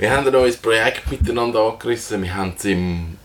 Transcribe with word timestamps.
Wir 0.00 0.12
haben 0.12 0.26
ein 0.26 0.32
neues 0.32 0.56
Projekt 0.56 1.10
miteinander 1.10 1.60
angerissen. 1.60 2.22
Wir 2.22 2.34
haben 2.34 2.54
es 2.56 2.64
im 2.64 3.18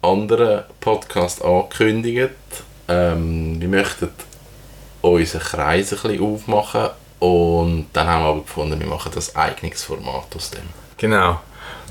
anderen 0.00 0.64
Podcast 0.80 1.44
angekündigt. 1.44 2.30
Ähm, 2.88 3.60
wir 3.60 3.68
möchten 3.68 4.08
unseren 5.02 5.42
Kreis 5.42 5.92
ein 5.92 6.00
bisschen 6.00 6.22
aufmachen 6.22 6.88
und 7.18 7.88
dann 7.92 8.06
haben 8.06 8.22
wir 8.22 8.28
aber 8.28 8.40
gefunden, 8.40 8.80
wir 8.80 8.86
machen 8.86 9.12
das 9.14 9.36
eigenes 9.36 9.82
Format 9.82 10.34
aus 10.34 10.50
dem. 10.50 10.62
Genau. 10.96 11.42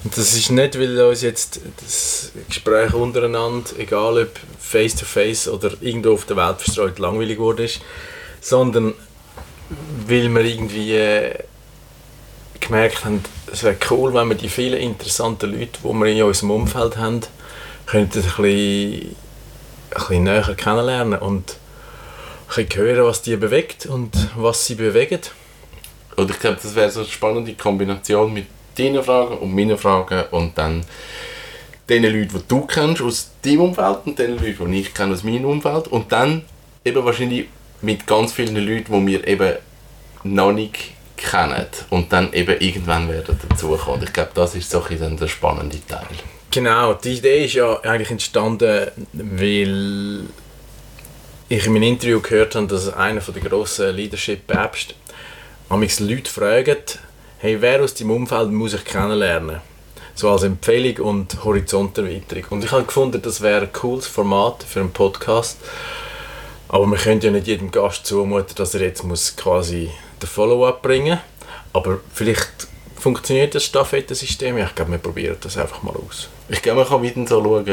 Und 0.04 0.18
das 0.18 0.34
ist 0.34 0.50
nicht, 0.50 0.80
weil 0.80 1.00
uns 1.00 1.22
jetzt 1.22 1.60
das 1.80 2.32
Gespräch 2.48 2.96
untereinander, 2.96 3.70
egal 3.78 4.24
ob 4.24 4.32
face-to-face 4.58 5.48
oder 5.48 5.74
irgendwo 5.80 6.14
auf 6.14 6.26
der 6.26 6.38
Welt 6.38 6.60
verstreut, 6.60 6.98
langweilig 6.98 7.38
geworden 7.38 7.66
ist, 7.66 7.82
sondern 8.42 8.96
weil 10.08 10.28
wir 10.28 10.42
irgendwie 10.42 10.96
äh, 10.96 11.36
gemerkt 12.68 13.06
haben, 13.06 13.24
es 13.52 13.64
wäre 13.64 13.78
cool, 13.90 14.14
wenn 14.14 14.30
wir 14.30 14.36
die 14.36 14.50
vielen 14.50 14.80
interessanten 14.80 15.52
Leute, 15.52 15.80
die 15.84 15.94
wir 15.94 16.06
in 16.06 16.24
unserem 16.24 16.52
Umfeld 16.52 16.98
haben, 16.98 17.22
könnten 17.86 18.20
ein 18.20 18.24
bisschen, 18.24 18.46
ein 18.46 19.16
bisschen 19.96 20.24
näher 20.24 20.56
kennenlernen 20.56 21.20
und 21.20 21.58
ein 22.50 22.66
bisschen 22.66 22.84
hören, 22.84 23.06
was 23.06 23.22
die 23.22 23.36
bewegt 23.36 23.86
und 23.86 24.12
was 24.36 24.66
sie 24.66 24.76
bewegen. 24.76 25.22
Und 26.16 26.32
ich 26.32 26.40
glaube, 26.40 26.58
das 26.62 26.76
wäre 26.76 26.90
so 26.90 27.02
eine 27.02 27.10
spannende 27.10 27.54
Kombination 27.54 28.34
mit 28.34 28.48
deinen 28.78 29.04
Fragen 29.04 29.38
und 29.38 29.56
meinen 29.56 29.78
Fragen 29.78 30.24
und 30.32 30.58
dann 30.58 30.84
den 31.90 32.04
Leuten, 32.04 32.40
die 32.40 32.48
du 32.48 32.62
kennst 32.66 33.02
aus 33.02 33.32
deinem 33.42 33.62
Umfeld 33.62 34.00
und 34.06 34.20
den 34.20 34.38
Leuten, 34.38 34.72
die 34.72 34.82
ich 34.82 34.94
kenne 34.94 35.14
aus 35.14 35.24
meinem 35.24 35.46
Umfeld 35.46 35.88
und 35.88 36.12
dann 36.12 36.44
eben 36.84 37.04
wahrscheinlich 37.06 37.48
mit 37.82 38.06
ganz 38.08 38.34
vielen 38.34 38.56
Leuten, 38.56 39.06
die 39.06 39.12
wir 39.12 39.28
eben 39.28 39.58
noch 40.24 40.52
nicht 40.52 40.97
kennen 41.18 41.66
und 41.90 42.14
dann 42.14 42.32
eben 42.34 42.60
irgendwann 42.60 43.10
werden 43.10 43.38
dazukommen. 43.50 44.04
Ich 44.04 44.14
glaube, 44.14 44.32
das 44.34 44.56
ist 44.56 44.70
so 44.70 44.82
ein 44.82 44.88
bisschen 44.90 45.18
der 45.18 45.28
spannende 45.28 45.78
Teil. 45.88 46.06
Genau, 46.52 46.94
die 46.94 47.18
Idee 47.18 47.46
ist 47.46 47.56
ja 47.56 47.80
eigentlich 47.82 48.12
entstanden, 48.12 48.88
weil 49.14 50.22
ich 51.50 51.66
in 51.66 51.74
meinem 51.74 51.84
Interview 51.84 52.22
gehört 52.22 52.56
habe, 52.56 52.68
dass 52.68 52.94
einer 52.94 53.22
den 53.22 53.44
grossen 53.44 53.96
Leadership-Päpsten 53.96 54.96
Leute 55.70 56.32
fragt, 56.32 57.00
hey, 57.40 57.62
wer 57.62 57.84
aus 57.84 57.94
deinem 57.94 58.12
Umfeld 58.12 58.52
muss 58.52 58.74
ich 58.74 58.86
kennenlernen? 58.86 59.62
So 60.16 60.32
als 60.32 60.44
Empfehlung 60.44 61.06
und 61.06 61.44
Horizonterweiterung. 61.44 62.46
Und 62.50 62.64
ich 62.64 62.72
habe 62.72 62.86
gefunden, 62.86 63.22
das 63.22 63.42
wäre 63.42 63.62
ein 63.62 63.74
cooles 63.74 64.08
Format 64.08 64.64
für 64.64 64.80
einen 64.80 64.92
Podcast. 64.92 65.60
Aber 66.70 66.88
wir 66.88 66.98
können 66.98 67.22
ja 67.22 67.32
nicht 67.32 67.48
jedem 67.48 67.72
Gast 67.72 68.06
zumuten, 68.06 68.56
dass 68.56 68.74
er 68.74 68.82
jetzt 68.82 69.04
muss 69.04 69.36
quasi 69.36 69.92
den 70.22 70.28
Follow-up 70.28 70.82
bringen. 70.82 71.20
Aber 71.74 72.00
vielleicht 72.14 72.68
funktioniert 72.96 73.56
das 73.56 73.64
Staffettensystem. 73.64 74.58
Ich 74.58 74.76
glaube, 74.76 74.92
wir 74.92 74.98
probieren 74.98 75.38
das 75.42 75.58
einfach 75.58 75.84
mal 75.84 75.94
aus. 75.96 76.30
Ich 76.50 76.62
glaube, 76.62 76.80
man 76.82 76.90
kann 76.90 77.02
wieder 77.02 77.28
so 77.28 77.44
schauen, 77.44 77.66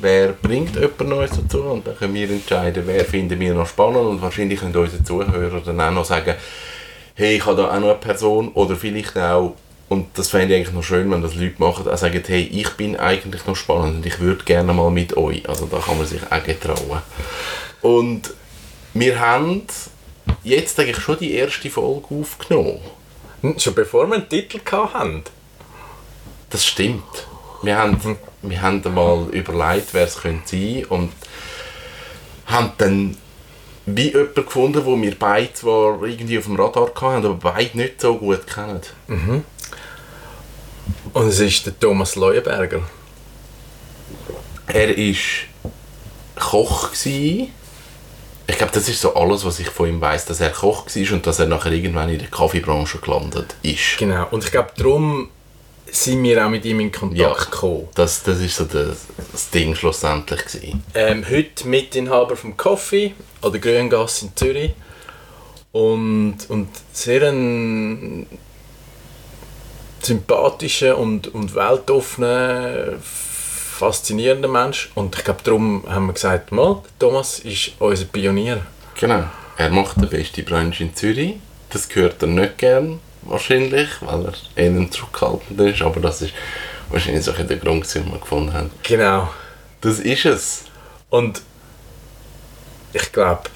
wer 0.00 0.28
bringt 0.32 0.74
jemand 0.74 1.08
Neues 1.08 1.30
dazu 1.30 1.62
und 1.62 1.86
dann 1.86 1.96
können 1.96 2.14
wir 2.14 2.30
entscheiden, 2.30 2.82
wer 2.86 3.04
finden 3.04 3.38
wir 3.38 3.54
noch 3.54 3.66
spannend 3.66 4.06
und 4.06 4.22
wahrscheinlich 4.22 4.58
können 4.58 4.74
unsere 4.74 5.04
Zuhörer 5.04 5.60
dann 5.60 5.80
auch 5.80 5.90
noch 5.90 6.04
sagen, 6.04 6.34
hey, 7.14 7.36
ich 7.36 7.46
habe 7.46 7.58
da 7.58 7.68
auch 7.68 7.80
noch 7.80 7.88
eine 7.90 7.94
Person 7.96 8.48
oder 8.54 8.74
vielleicht 8.74 9.16
auch, 9.18 9.54
und 9.90 10.06
das 10.14 10.30
fände 10.30 10.54
ich 10.54 10.60
eigentlich 10.62 10.74
noch 10.74 10.82
schön, 10.82 11.10
wenn 11.10 11.20
das 11.20 11.34
Leute 11.34 11.56
machen, 11.58 11.86
auch 11.86 11.98
sagen, 11.98 12.22
hey, 12.26 12.42
ich 12.42 12.70
bin 12.70 12.96
eigentlich 12.96 13.46
noch 13.46 13.56
spannend 13.56 13.96
und 13.96 14.06
ich 14.06 14.18
würde 14.18 14.44
gerne 14.44 14.72
mal 14.72 14.90
mit 14.90 15.14
euch. 15.16 15.46
Also 15.46 15.66
da 15.66 15.78
kann 15.78 15.98
man 15.98 16.06
sich 16.06 16.20
auch 16.30 16.42
getrauen. 16.42 17.02
Und 17.82 18.32
wir 18.94 19.20
haben 19.20 19.62
jetzt 20.42 20.78
eigentlich 20.78 21.00
schon 21.00 21.18
die 21.18 21.34
erste 21.34 21.70
Folge 21.70 22.14
aufgenommen. 22.14 22.80
Hm, 23.42 23.58
schon 23.58 23.74
bevor 23.74 24.06
wir 24.08 24.16
einen 24.16 24.28
Titel 24.28 24.60
hatten? 24.70 25.24
Das 26.50 26.66
stimmt. 26.66 27.26
Wir 27.62 27.78
haben, 27.78 28.18
wir 28.42 28.62
haben 28.62 28.82
mal 28.94 29.28
überlegt, 29.30 29.94
wer 29.94 30.04
es 30.04 30.16
könnte 30.20 30.48
sein 30.48 30.84
und 30.86 31.12
haben 32.46 32.72
dann 32.78 33.16
wie 33.86 34.10
jemanden 34.10 34.44
gefunden, 34.44 34.84
wo 34.84 35.00
wir 35.00 35.18
beide 35.18 35.52
zwar 35.54 36.02
irgendwie 36.02 36.38
auf 36.38 36.44
dem 36.44 36.56
Radar 36.56 36.86
hatten, 36.94 37.26
aber 37.26 37.34
beide 37.34 37.76
nicht 37.76 38.00
so 38.00 38.16
gut 38.16 38.46
kennen. 38.46 38.80
Mhm. 39.08 39.44
Und 41.12 41.26
es 41.26 41.40
ist 41.40 41.66
der 41.66 41.78
Thomas 41.78 42.16
Leuenberger. 42.16 42.82
Er 44.66 44.88
war 44.88 45.16
Koch. 46.36 46.90
Gewesen. 46.90 47.52
Ich 48.52 48.58
glaube, 48.58 48.72
das 48.74 48.86
ist 48.86 49.00
so 49.00 49.14
alles, 49.14 49.46
was 49.46 49.58
ich 49.60 49.68
von 49.70 49.88
ihm 49.88 50.00
weiß, 50.00 50.26
dass 50.26 50.40
er 50.40 50.50
Koch 50.50 50.86
war 50.86 51.12
und 51.14 51.26
dass 51.26 51.38
er 51.38 51.46
nachher 51.46 51.72
irgendwann 51.72 52.10
in 52.10 52.18
der 52.18 52.28
Kaffeebranche 52.28 52.98
gelandet 52.98 53.56
ist. 53.62 53.96
Genau. 53.98 54.26
Und 54.30 54.44
ich 54.44 54.50
glaube, 54.50 54.70
darum 54.76 55.30
sind 55.90 56.22
wir 56.22 56.44
auch 56.44 56.50
mit 56.50 56.66
ihm 56.66 56.80
in 56.80 56.92
Kontakt 56.92 57.18
ja, 57.18 57.32
gekommen. 57.32 57.88
Das, 57.94 58.22
das 58.22 58.40
ist 58.40 58.56
so 58.56 58.64
das, 58.64 59.06
das 59.32 59.48
Ding 59.50 59.74
schlussendlich 59.74 60.40
Ähm, 60.92 61.24
heute 61.28 61.66
Mitinhaber 61.66 62.36
vom 62.36 62.54
Coffee 62.56 63.14
an 63.40 63.52
der 63.52 63.60
Grüngasse 63.60 64.26
in 64.26 64.36
Zürich 64.36 64.72
und, 65.72 66.36
und 66.48 66.68
sehr 66.92 67.30
ein 67.30 68.26
sympathischer 70.02 70.98
und, 70.98 71.28
und 71.28 71.54
weltoffener, 71.54 72.98
faszinierender 73.82 74.48
Mensch 74.48 74.90
und 74.94 75.16
ich 75.16 75.24
glaube, 75.24 75.40
darum 75.42 75.84
haben 75.88 76.06
wir 76.06 76.12
gesagt, 76.12 76.52
mal, 76.52 76.82
Thomas 77.00 77.40
ist 77.40 77.72
unser 77.80 78.04
Pionier. 78.04 78.64
Genau, 78.94 79.24
er 79.56 79.70
macht 79.70 79.96
den 79.96 80.08
besten 80.08 80.44
Brunch 80.44 80.80
in 80.80 80.94
Zürich, 80.94 81.34
das 81.70 81.88
gehört 81.88 82.22
er 82.22 82.28
nicht 82.28 82.58
gern 82.58 83.00
wahrscheinlich, 83.22 83.88
weil 84.00 84.26
er 84.26 84.34
eher 84.54 84.90
zurückhaltend 84.90 85.60
ist, 85.60 85.82
aber 85.82 86.00
das 86.00 86.22
ist 86.22 86.32
wahrscheinlich 86.90 87.24
so 87.24 87.32
der 87.32 87.56
Grund, 87.56 87.92
den 87.92 88.12
wir 88.12 88.20
gefunden 88.20 88.52
haben. 88.52 88.70
Genau. 88.84 89.30
Das 89.80 89.98
ist 89.98 90.26
es. 90.26 90.64
Und 91.10 91.42
ich 92.92 93.10
glaube, 93.10 93.50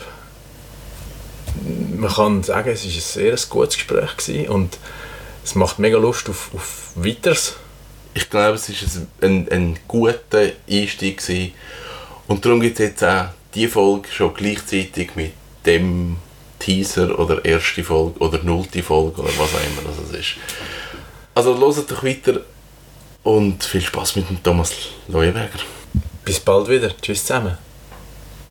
man 1.96 2.10
kann 2.12 2.42
sagen, 2.42 2.70
es 2.70 2.84
war 2.84 2.92
ein 2.92 3.36
sehr 3.36 3.36
gutes 3.48 3.76
Gespräch 3.76 4.16
gewesen 4.16 4.48
und 4.48 4.78
es 5.44 5.54
macht 5.54 5.78
mega 5.78 5.98
Lust 5.98 6.28
auf, 6.28 6.50
auf 6.52 6.90
Weiteres. 6.96 7.56
Ich 8.16 8.30
glaube, 8.30 8.54
es 8.54 8.70
war 8.70 9.06
ein, 9.20 9.46
ein 9.50 9.78
guter 9.86 10.48
Einstieg 10.70 11.18
gewesen. 11.18 11.52
und 12.26 12.42
darum 12.42 12.60
gibt 12.60 12.80
es 12.80 12.86
jetzt 12.86 13.04
auch 13.04 13.26
die 13.54 13.68
Folge 13.68 14.08
schon 14.10 14.32
gleichzeitig 14.32 15.14
mit 15.16 15.32
dem 15.66 16.16
Teaser 16.58 17.18
oder 17.18 17.44
erste 17.44 17.84
Folge 17.84 18.18
oder 18.20 18.42
nullte 18.42 18.82
Folge 18.82 19.20
oder 19.20 19.28
was 19.36 19.54
auch 19.54 19.60
immer 19.60 19.82
das 19.86 20.18
ist. 20.18 20.36
Also 21.34 21.58
hört 21.58 21.90
doch 21.90 22.02
weiter 22.02 22.40
und 23.22 23.62
viel 23.62 23.82
Spaß 23.82 24.16
mit 24.16 24.30
dem 24.30 24.42
Thomas 24.42 24.72
Leuenberger. 25.08 25.58
Bis 26.24 26.40
bald 26.40 26.70
wieder. 26.70 26.96
Tschüss 26.96 27.22
zusammen. 27.22 27.58